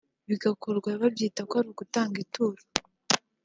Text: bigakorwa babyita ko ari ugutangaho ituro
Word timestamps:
bigakorwa 0.29 0.89
babyita 1.01 1.41
ko 1.49 1.53
ari 1.59 1.67
ugutangaho 1.71 2.21
ituro 2.25 2.61